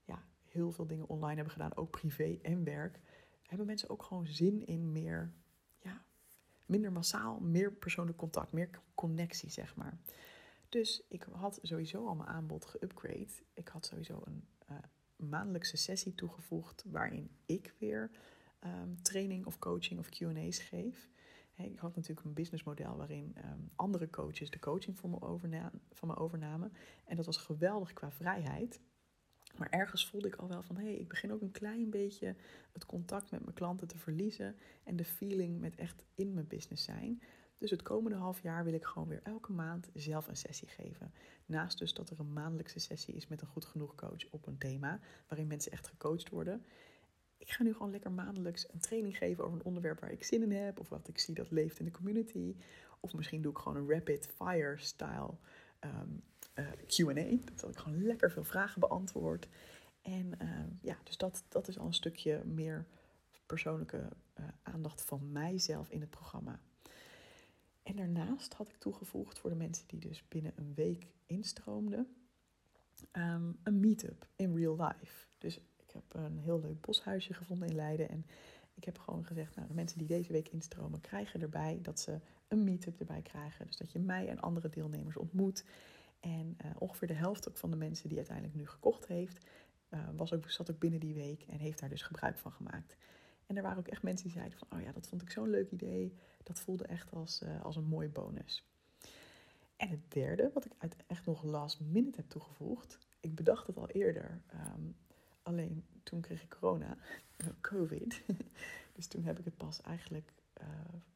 [0.05, 2.99] ja, heel veel dingen online hebben gedaan, ook privé en werk,
[3.47, 5.31] hebben mensen ook gewoon zin in meer,
[5.79, 6.01] ja,
[6.65, 9.97] minder massaal, meer persoonlijk contact, meer connectie, zeg maar.
[10.69, 13.43] Dus ik had sowieso al mijn aanbod geüpgrade.
[13.53, 14.77] Ik had sowieso een uh,
[15.15, 18.11] maandelijkse sessie toegevoegd waarin ik weer
[18.63, 21.09] um, training of coaching of QA's geef.
[21.55, 26.07] ik had natuurlijk een businessmodel waarin um, andere coaches de coaching voor me overna van
[26.07, 26.73] me overnamen.
[27.05, 28.79] En dat was geweldig qua vrijheid.
[29.57, 32.35] Maar ergens voelde ik al wel van hé, hey, ik begin ook een klein beetje
[32.73, 34.55] het contact met mijn klanten te verliezen.
[34.83, 37.21] En de feeling met echt in mijn business zijn.
[37.57, 41.13] Dus het komende half jaar wil ik gewoon weer elke maand zelf een sessie geven.
[41.45, 44.57] Naast dus dat er een maandelijkse sessie is met een goed genoeg coach op een
[44.57, 46.65] thema, waarin mensen echt gecoacht worden.
[47.37, 50.41] Ik ga nu gewoon lekker maandelijks een training geven over een onderwerp waar ik zin
[50.41, 52.55] in heb, of wat ik zie dat leeft in de community.
[52.99, 55.37] Of misschien doe ik gewoon een rapid fire style
[55.79, 56.23] um,
[56.59, 57.37] uh, QA.
[57.55, 59.47] Dat ik gewoon lekker veel vragen beantwoord.
[60.01, 60.49] En uh,
[60.81, 62.85] ja, dus dat, dat is al een stukje meer
[63.45, 66.59] persoonlijke uh, aandacht van mijzelf in het programma.
[67.83, 72.07] En daarnaast had ik toegevoegd voor de mensen die dus binnen een week instroomden,
[73.11, 75.27] um, een meetup in real life.
[75.37, 78.09] Dus ik heb een heel leuk boshuisje gevonden in Leiden.
[78.09, 78.25] En
[78.73, 82.19] ik heb gewoon gezegd, nou, de mensen die deze week instromen, krijgen erbij dat ze
[82.47, 83.65] een meetup erbij krijgen.
[83.65, 85.63] Dus dat je mij en andere deelnemers ontmoet.
[86.19, 89.45] En uh, ongeveer de helft ook van de mensen die uiteindelijk nu gekocht heeft,
[89.89, 92.95] uh, was ook, zat ook binnen die week en heeft daar dus gebruik van gemaakt.
[93.45, 95.49] En er waren ook echt mensen die zeiden van, oh ja, dat vond ik zo'n
[95.49, 96.13] leuk idee.
[96.43, 98.63] Dat voelde echt als, uh, als een mooie bonus.
[99.75, 102.97] En het derde, wat ik uit echt nog last minute heb toegevoegd.
[103.19, 104.41] Ik bedacht het al eerder.
[104.75, 104.95] Um,
[105.43, 106.97] alleen toen kreeg ik corona,
[107.61, 108.23] COVID.
[108.95, 110.33] dus toen heb ik het pas eigenlijk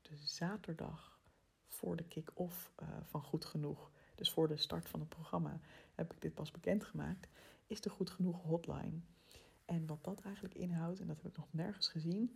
[0.01, 1.19] de zaterdag
[1.67, 2.71] voor de kick-off
[3.03, 3.91] van Goed Genoeg.
[4.21, 5.59] Dus voor de start van het programma
[5.95, 7.27] heb ik dit pas bekendgemaakt.
[7.67, 8.99] Is de Goed Genoeg hotline.
[9.65, 12.35] En wat dat eigenlijk inhoudt, en dat heb ik nog nergens gezien,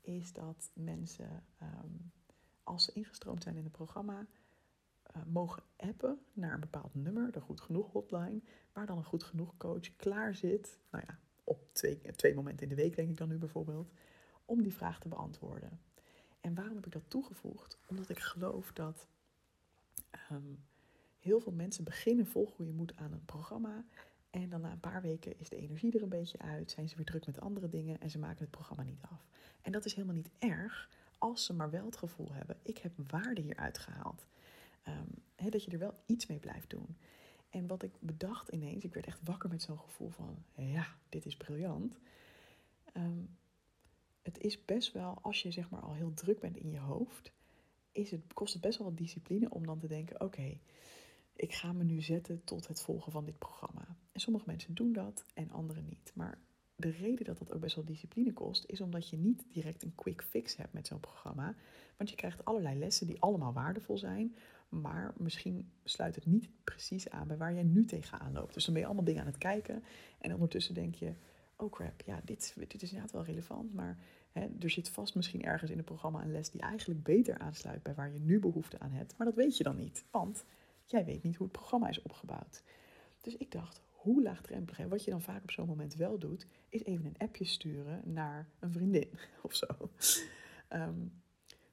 [0.00, 2.12] is dat mensen, um,
[2.62, 4.26] als ze ingestroomd zijn in het programma,
[5.16, 8.40] uh, mogen appen naar een bepaald nummer, de Goed Genoeg hotline,
[8.72, 12.76] waar dan een Goed Genoeg coach klaar zit, nou ja, op twee, twee momenten in
[12.76, 13.92] de week denk ik dan nu bijvoorbeeld,
[14.44, 15.80] om die vraag te beantwoorden.
[16.40, 17.78] En waarom heb ik dat toegevoegd?
[17.86, 19.08] Omdat ik geloof dat
[20.30, 20.64] um,
[21.24, 23.84] heel veel mensen beginnen vol goede moed aan een programma
[24.30, 26.96] en dan na een paar weken is de energie er een beetje uit, zijn ze
[26.96, 29.26] weer druk met andere dingen en ze maken het programma niet af.
[29.62, 32.92] En dat is helemaal niet erg als ze maar wel het gevoel hebben, ik heb
[33.10, 34.26] waarde hieruit gehaald.
[34.88, 36.96] Um, dat je er wel iets mee blijft doen.
[37.50, 41.26] En wat ik bedacht ineens, ik werd echt wakker met zo'n gevoel van, ja, dit
[41.26, 41.98] is briljant.
[42.96, 43.36] Um,
[44.22, 47.32] het is best wel, als je zeg maar al heel druk bent in je hoofd,
[47.92, 50.58] is het, kost het best wel wat discipline om dan te denken, oké,
[51.36, 53.96] ik ga me nu zetten tot het volgen van dit programma.
[54.12, 56.12] En sommige mensen doen dat en anderen niet.
[56.14, 56.38] Maar
[56.76, 59.94] de reden dat dat ook best wel discipline kost, is omdat je niet direct een
[59.94, 61.54] quick fix hebt met zo'n programma.
[61.96, 64.36] Want je krijgt allerlei lessen die allemaal waardevol zijn,
[64.68, 68.54] maar misschien sluit het niet precies aan bij waar jij nu tegenaan loopt.
[68.54, 69.82] Dus dan ben je allemaal dingen aan het kijken
[70.18, 71.14] en ondertussen denk je,
[71.56, 73.98] oh crap, ja, dit, dit is inderdaad wel relevant, maar
[74.32, 77.82] hè, er zit vast misschien ergens in het programma een les die eigenlijk beter aansluit
[77.82, 79.16] bij waar je nu behoefte aan hebt.
[79.16, 80.44] Maar dat weet je dan niet, want
[80.84, 82.62] Jij weet niet hoe het programma is opgebouwd.
[83.20, 84.78] Dus ik dacht, hoe laagdrempelig.
[84.78, 88.12] En wat je dan vaak op zo'n moment wel doet, is even een appje sturen
[88.12, 89.10] naar een vriendin
[89.42, 89.66] of zo.
[90.72, 91.22] Um,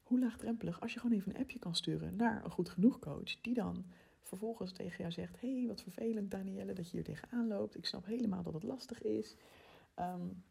[0.04, 3.42] hoe laagdrempelig als je gewoon even een appje kan sturen naar een goed genoeg coach,
[3.42, 3.86] die dan
[4.22, 7.78] vervolgens tegen jou zegt: hey, wat vervelend, Danielle, dat je hier tegenaan loopt.
[7.78, 9.36] Ik snap helemaal dat het lastig is.
[10.00, 10.44] Um,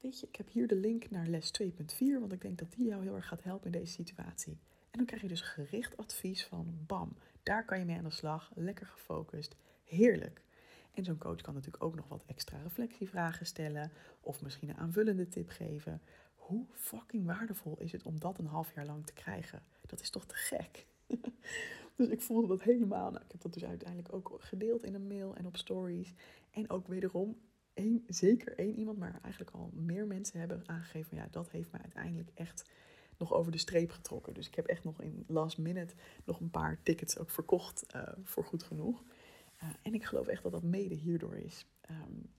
[0.00, 2.86] weet je, ik heb hier de link naar les 2.4, want ik denk dat die
[2.86, 4.58] jou heel erg gaat helpen in deze situatie.
[4.90, 8.10] En dan krijg je dus gericht advies van bam, daar kan je mee aan de
[8.10, 9.56] slag, lekker gefocust.
[9.84, 10.42] heerlijk.
[10.94, 15.28] En zo'n coach kan natuurlijk ook nog wat extra reflectievragen stellen of misschien een aanvullende
[15.28, 16.02] tip geven.
[16.34, 19.62] Hoe fucking waardevol is het om dat een half jaar lang te krijgen?
[19.86, 20.86] Dat is toch te gek?
[21.96, 23.10] dus ik voelde dat helemaal.
[23.10, 26.14] Nou, ik heb dat dus uiteindelijk ook gedeeld in een mail en op stories.
[26.50, 27.36] En ook wederom
[27.74, 31.80] één, zeker één iemand, maar eigenlijk al meer mensen hebben aangegeven ja, dat heeft mij
[31.80, 32.64] uiteindelijk echt
[33.18, 34.34] nog over de streep getrokken.
[34.34, 38.02] Dus ik heb echt nog in last minute nog een paar tickets ook verkocht uh,
[38.22, 39.02] voor goed genoeg.
[39.62, 41.66] Uh, en ik geloof echt dat dat mede hierdoor is.
[41.90, 42.30] Um,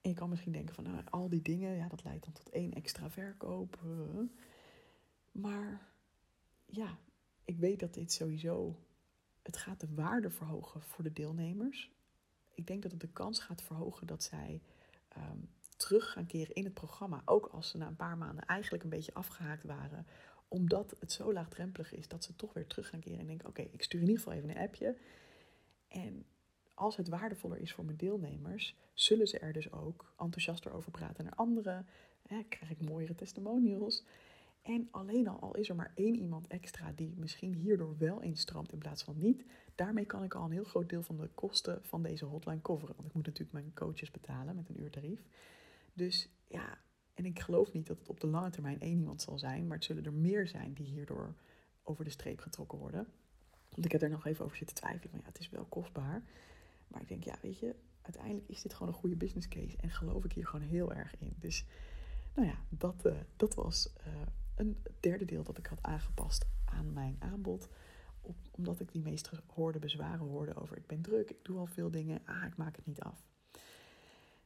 [0.00, 2.50] en je kan misschien denken van nou, al die dingen, ja, dat leidt dan tot
[2.50, 3.80] één extra verkoop.
[3.84, 4.28] Uh,
[5.32, 5.88] maar
[6.66, 6.98] ja,
[7.44, 8.76] ik weet dat dit sowieso,
[9.42, 11.90] het gaat de waarde verhogen voor de deelnemers.
[12.54, 14.62] Ik denk dat het de kans gaat verhogen dat zij
[15.16, 15.48] um,
[15.82, 17.22] terug gaan keren in het programma.
[17.24, 20.06] Ook als ze na een paar maanden eigenlijk een beetje afgehaakt waren.
[20.48, 23.62] Omdat het zo laagdrempelig is dat ze toch weer terug gaan keren en denken: oké,
[23.62, 24.96] ik stuur in ieder geval even een appje.
[25.88, 26.24] En
[26.74, 31.24] als het waardevoller is voor mijn deelnemers, zullen ze er dus ook enthousiaster over praten
[31.24, 31.86] naar anderen.
[32.22, 34.04] Hè, krijg ik mooiere testimonials.
[34.62, 38.72] En alleen al, al is er maar één iemand extra die misschien hierdoor wel instroomt
[38.72, 41.78] in plaats van niet, daarmee kan ik al een heel groot deel van de kosten
[41.82, 42.94] van deze hotline coveren.
[42.94, 45.20] Want ik moet natuurlijk mijn coaches betalen met een uurtarief.
[45.92, 46.78] Dus ja,
[47.14, 49.76] en ik geloof niet dat het op de lange termijn één iemand zal zijn, maar
[49.76, 51.34] het zullen er meer zijn die hierdoor
[51.82, 53.06] over de streep getrokken worden.
[53.68, 56.22] Want ik heb er nog even over zitten twijfelen, maar ja, het is wel kostbaar.
[56.88, 59.90] Maar ik denk, ja, weet je, uiteindelijk is dit gewoon een goede business case en
[59.90, 61.34] geloof ik hier gewoon heel erg in.
[61.38, 61.64] Dus
[62.34, 64.12] nou ja, dat, uh, dat was uh,
[64.54, 67.68] een derde deel dat ik had aangepast aan mijn aanbod.
[68.20, 71.66] Op, omdat ik die meest gehoorde bezwaren hoorde over ik ben druk, ik doe al
[71.66, 73.31] veel dingen, ah, ik maak het niet af.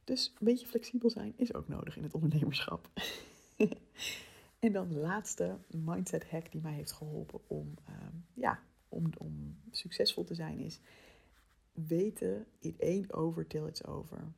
[0.07, 2.89] Dus een beetje flexibel zijn is ook nodig in het ondernemerschap.
[4.59, 7.95] en dan de laatste mindset hack die mij heeft geholpen om, uh,
[8.33, 10.79] ja, om, om succesvol te zijn is
[11.71, 14.33] weten it ain't over till it's over.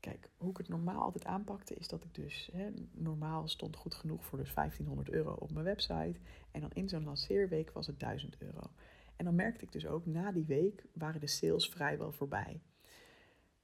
[0.00, 3.94] Kijk, hoe ik het normaal altijd aanpakte is dat ik dus, hè, normaal stond goed
[3.94, 6.18] genoeg voor dus 1500 euro op mijn website.
[6.50, 8.70] En dan in zo'n lanceerweek was het 1000 euro.
[9.16, 12.60] En dan merkte ik dus ook, na die week waren de sales vrijwel voorbij.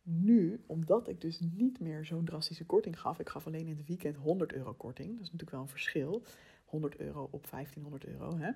[0.02, 3.86] Nu, omdat ik dus niet meer zo'n drastische korting gaf, ik gaf alleen in het
[3.86, 5.08] weekend 100 euro korting.
[5.08, 6.22] Dat is natuurlijk wel een verschil.
[6.64, 8.38] 100 euro op 1500 euro.
[8.38, 8.50] Hè?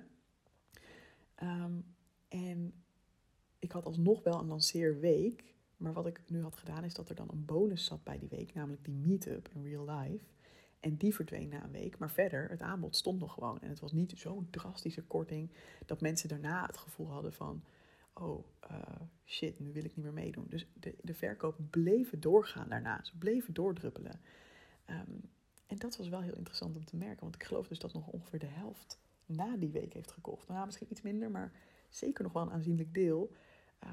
[1.63, 1.85] Um,
[2.27, 2.73] en
[3.59, 5.53] ik had alsnog wel een lanceerweek.
[5.77, 8.29] Maar wat ik nu had gedaan is dat er dan een bonus zat bij die
[8.29, 10.25] week, namelijk die meetup in real life.
[10.79, 11.97] En die verdween na een week.
[11.97, 13.61] Maar verder, het aanbod stond nog gewoon.
[13.61, 15.51] En het was niet zo'n drastische korting
[15.85, 17.63] dat mensen daarna het gevoel hadden van
[18.15, 20.45] oh uh, shit, nu wil ik niet meer meedoen.
[20.49, 23.03] Dus de, de verkoop bleven doorgaan daarna.
[23.03, 24.21] Ze bleven doordruppelen.
[24.89, 25.21] Um,
[25.67, 28.07] en dat was wel heel interessant om te merken, want ik geloof dus dat nog
[28.07, 30.47] ongeveer de helft na die week heeft gekocht.
[30.47, 31.51] Nou, misschien iets minder, maar
[31.89, 33.31] zeker nog wel een aanzienlijk deel.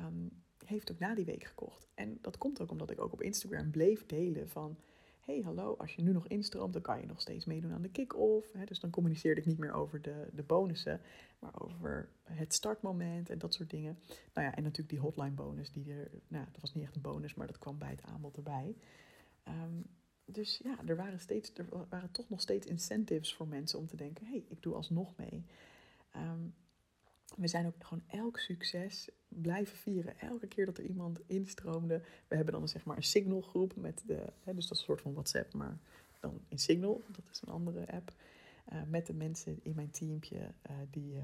[0.04, 1.88] Um, heeft ook na die week gekocht.
[1.94, 4.78] En dat komt ook omdat ik ook op Instagram bleef delen van
[5.24, 7.90] hey, hallo, als je nu nog instroomt, dan kan je nog steeds meedoen aan de
[7.90, 8.50] kick-off.
[8.50, 11.00] Dus dan communiceerde ik niet meer over de, de bonussen,
[11.38, 13.98] maar over het startmoment en dat soort dingen.
[14.34, 17.02] Nou ja, en natuurlijk die hotline bonus, die er, nou, dat was niet echt een
[17.02, 18.76] bonus, maar dat kwam bij het aanbod erbij.
[19.48, 19.86] Um,
[20.24, 23.96] dus ja, er waren, steeds, er waren toch nog steeds incentives voor mensen om te
[23.96, 25.44] denken, hey, ik doe alsnog mee.
[26.16, 26.54] Um,
[27.36, 30.18] we zijn ook gewoon elk succes blijven vieren.
[30.18, 32.02] Elke keer dat er iemand instroomde.
[32.28, 35.00] We hebben dan zeg maar een signalgroep met de, hè, dus dat is een soort
[35.00, 35.78] van WhatsApp, maar
[36.22, 38.12] dan in Signal, dat is een andere app.
[38.72, 41.22] Uh, met de mensen in mijn teampje uh, die, uh,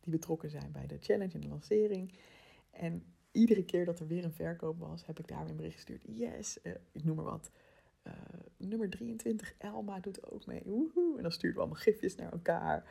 [0.00, 2.12] die betrokken zijn bij de challenge en de lancering.
[2.70, 5.74] En iedere keer dat er weer een verkoop was, heb ik daar weer een bericht
[5.74, 6.02] gestuurd.
[6.06, 6.58] Yes,
[6.92, 7.50] ik noem maar wat.
[8.56, 10.62] nummer 23, Elma doet ook mee.
[10.64, 11.16] Woehoe.
[11.16, 12.84] En dan stuurden we allemaal gifjes naar elkaar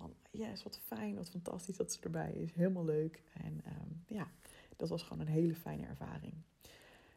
[0.00, 2.52] van yes, wat fijn, wat fantastisch dat ze erbij is.
[2.52, 3.22] Helemaal leuk.
[3.32, 4.30] En um, ja,
[4.76, 6.34] dat was gewoon een hele fijne ervaring.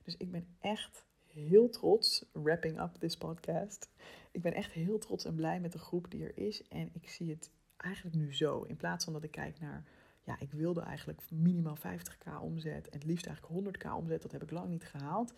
[0.04, 3.90] Dus ik ben echt heel trots, wrapping up this podcast.
[4.32, 6.68] Ik ben echt heel trots en blij met de groep die er is.
[6.68, 8.62] En ik zie het eigenlijk nu zo.
[8.62, 9.84] In plaats van dat ik kijk naar,
[10.24, 12.90] ja, ik wilde eigenlijk minimaal 50k omzet.
[12.90, 14.22] En het liefst eigenlijk 100k omzet.
[14.22, 15.34] Dat heb ik lang niet gehaald.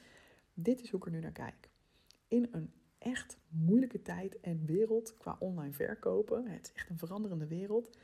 [0.53, 1.69] Dit is hoe ik er nu naar kijk.
[2.27, 2.73] In een
[3.05, 7.97] echt moeilijke tijd en wereld qua online verkopen, het is echt een veranderende wereld,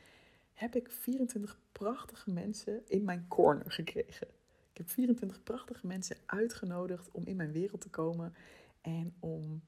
[0.52, 4.28] heb ik 24 prachtige mensen in mijn corner gekregen.
[4.70, 8.34] Ik heb 24 prachtige mensen uitgenodigd om in mijn wereld te komen
[8.80, 9.62] en om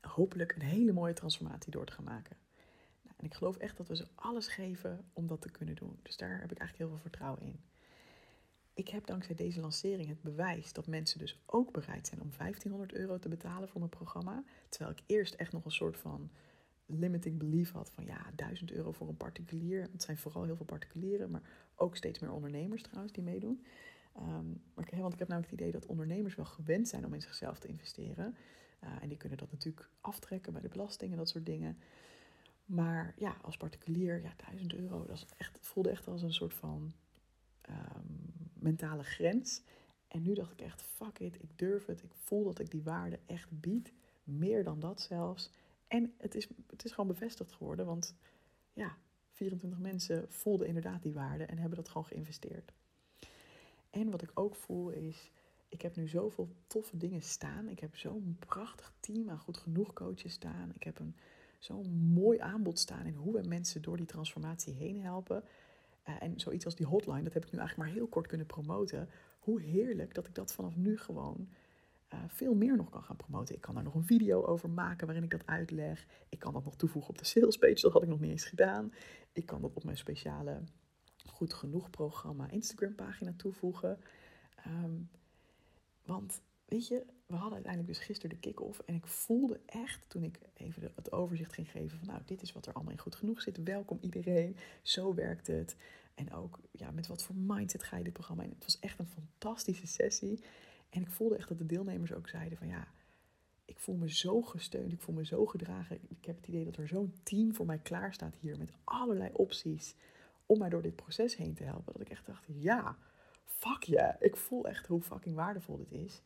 [0.00, 2.36] hopelijk een hele mooie transformatie door te gaan maken.
[3.02, 5.98] Nou, en ik geloof echt dat we ze alles geven om dat te kunnen doen.
[6.02, 7.60] Dus daar heb ik eigenlijk heel veel vertrouwen in
[8.74, 12.92] ik heb dankzij deze lancering het bewijs dat mensen dus ook bereid zijn om 1500
[12.92, 14.44] euro te betalen voor mijn programma.
[14.68, 16.30] Terwijl ik eerst echt nog een soort van
[16.86, 19.88] limiting belief had van ja, 1000 euro voor een particulier.
[19.92, 21.42] Het zijn vooral heel veel particulieren, maar
[21.74, 23.64] ook steeds meer ondernemers trouwens die meedoen.
[24.16, 27.22] Ehm, maar, want ik heb namelijk het idee dat ondernemers wel gewend zijn om in
[27.22, 28.36] zichzelf te investeren.
[29.00, 31.78] en die kunnen dat natuurlijk aftrekken bij de belasting en dat soort dingen.
[32.64, 36.54] Maar ja, als particulier, ja, 1000 euro, dat is echt, voelde echt als een soort
[36.54, 36.92] van
[37.60, 39.62] ehm, mentale grens.
[40.08, 42.02] En nu dacht ik echt, fuck it, ik durf het.
[42.02, 43.92] Ik voel dat ik die waarde echt bied.
[44.24, 45.50] Meer dan dat zelfs.
[45.86, 48.14] En het is, het is gewoon bevestigd geworden, want
[48.72, 48.96] ja,
[49.30, 52.72] 24 mensen voelden inderdaad die waarde en hebben dat gewoon geïnvesteerd.
[53.90, 55.30] En wat ik ook voel is,
[55.68, 57.68] ik heb nu zoveel toffe dingen staan.
[57.68, 60.72] Ik heb zo'n prachtig team aan goed genoeg coaches staan.
[60.74, 61.16] Ik heb een
[61.58, 65.44] zo'n mooi aanbod staan in hoe we mensen door die transformatie heen helpen.
[66.08, 68.46] Uh, en zoiets als die hotline, dat heb ik nu eigenlijk maar heel kort kunnen
[68.46, 69.08] promoten.
[69.38, 71.48] Hoe heerlijk dat ik dat vanaf nu gewoon
[72.14, 73.54] uh, veel meer nog kan gaan promoten.
[73.54, 76.06] Ik kan daar nog een video over maken waarin ik dat uitleg.
[76.28, 78.92] Ik kan dat nog toevoegen op de salespage, dat had ik nog niet eens gedaan.
[79.32, 80.62] Ik kan dat op mijn speciale
[81.26, 83.98] Goed Genoeg programma Instagram pagina toevoegen.
[84.66, 85.10] Um,
[86.04, 88.78] want weet je, we hadden uiteindelijk dus gisteren de kick-off.
[88.78, 92.08] En ik voelde echt, toen ik even het overzicht ging geven van...
[92.08, 93.62] nou, dit is wat er allemaal in goed genoeg zit.
[93.62, 94.56] Welkom iedereen.
[94.82, 95.76] Zo werkt het.
[96.14, 98.50] En ook, ja, met wat voor mindset ga je dit programma in?
[98.50, 100.40] Het was echt een fantastische sessie.
[100.90, 102.66] En ik voelde echt dat de deelnemers ook zeiden van...
[102.66, 102.88] ja,
[103.64, 104.92] ik voel me zo gesteund.
[104.92, 105.98] Ik voel me zo gedragen.
[106.08, 108.58] Ik heb het idee dat er zo'n team voor mij klaar staat hier...
[108.58, 109.94] met allerlei opties
[110.46, 111.92] om mij door dit proces heen te helpen.
[111.92, 112.96] Dat ik echt dacht, ja,
[113.44, 113.96] fuck ja.
[113.96, 114.14] Yeah.
[114.20, 116.20] Ik voel echt hoe fucking waardevol dit is.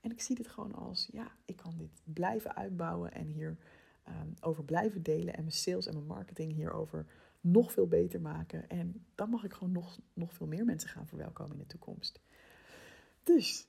[0.00, 3.56] En ik zie dit gewoon als, ja, ik kan dit blijven uitbouwen en hier
[4.08, 5.34] um, over blijven delen.
[5.34, 7.06] En mijn sales en mijn marketing hierover
[7.40, 8.68] nog veel beter maken.
[8.68, 12.20] En dan mag ik gewoon nog, nog veel meer mensen gaan verwelkomen in de toekomst.
[13.22, 13.68] Dus,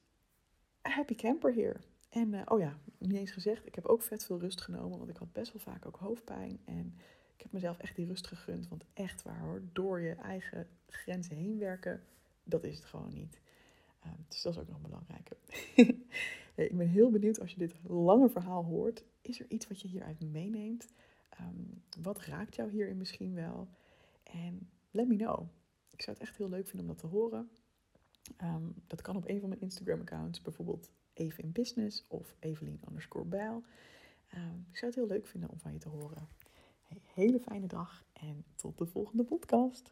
[0.82, 1.82] happy camper hier.
[2.10, 5.10] En uh, oh ja, niet eens gezegd, ik heb ook vet veel rust genomen, want
[5.10, 6.60] ik had best wel vaak ook hoofdpijn.
[6.66, 6.96] En
[7.36, 11.36] ik heb mezelf echt die rust gegund, want echt waar hoor, door je eigen grenzen
[11.36, 12.04] heen werken,
[12.44, 13.40] dat is het gewoon niet.
[14.06, 15.30] Uh, dus dat is ook nog belangrijk.
[16.70, 19.04] ik ben heel benieuwd als je dit lange verhaal hoort.
[19.22, 20.88] Is er iets wat je hieruit meeneemt?
[21.40, 23.68] Um, wat raakt jou hierin misschien wel?
[24.24, 25.48] En let me know.
[25.90, 27.50] Ik zou het echt heel leuk vinden om dat te horen.
[28.44, 32.82] Um, dat kan op een van mijn Instagram accounts, bijvoorbeeld even in business of Evelien
[32.88, 33.26] underscore
[34.72, 36.28] ik zou het heel leuk vinden om van je te horen.
[37.14, 39.92] Hele fijne dag en tot de volgende podcast.